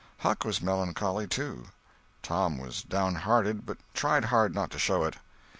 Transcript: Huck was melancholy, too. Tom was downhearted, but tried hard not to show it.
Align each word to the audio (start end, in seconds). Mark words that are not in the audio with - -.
Huck 0.17 0.45
was 0.45 0.63
melancholy, 0.63 1.27
too. 1.27 1.65
Tom 2.23 2.57
was 2.57 2.81
downhearted, 2.81 3.67
but 3.67 3.77
tried 3.93 4.25
hard 4.25 4.55
not 4.55 4.71
to 4.71 4.79
show 4.79 5.03
it. 5.03 5.17